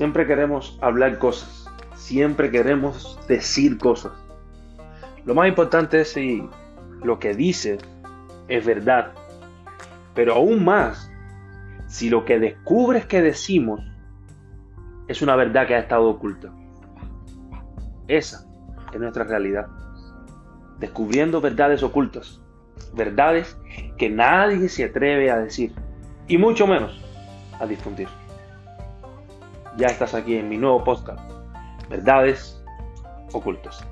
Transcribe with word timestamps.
Siempre 0.00 0.26
queremos 0.26 0.78
hablar 0.80 1.18
cosas, 1.18 1.66
siempre 1.94 2.50
queremos 2.50 3.20
decir 3.28 3.76
cosas. 3.76 4.12
Lo 5.26 5.34
más 5.34 5.46
importante 5.46 6.00
es 6.00 6.12
si 6.12 6.48
lo 7.02 7.18
que 7.18 7.34
dice 7.34 7.76
es 8.48 8.64
verdad, 8.64 9.12
pero 10.14 10.36
aún 10.36 10.64
más 10.64 11.12
si 11.86 12.08
lo 12.08 12.24
que 12.24 12.38
descubres 12.38 13.04
que 13.04 13.20
decimos 13.20 13.82
es 15.06 15.20
una 15.20 15.36
verdad 15.36 15.66
que 15.66 15.74
ha 15.74 15.80
estado 15.80 16.08
oculta. 16.08 16.50
Esa 18.08 18.46
es 18.94 18.98
nuestra 18.98 19.24
realidad. 19.24 19.66
Descubriendo 20.78 21.42
verdades 21.42 21.82
ocultas, 21.82 22.40
verdades 22.94 23.54
que 23.98 24.08
nadie 24.08 24.70
se 24.70 24.84
atreve 24.84 25.30
a 25.30 25.40
decir 25.40 25.74
y 26.26 26.38
mucho 26.38 26.66
menos 26.66 26.98
a 27.60 27.66
difundir. 27.66 28.08
Ya 29.76 29.86
estás 29.86 30.14
aquí 30.14 30.36
en 30.36 30.48
mi 30.48 30.56
nuevo 30.56 30.82
podcast, 30.82 31.20
Verdades 31.88 32.62
Ocultas. 33.32 33.84